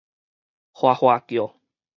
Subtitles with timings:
[0.73, 1.53] 譁譁叫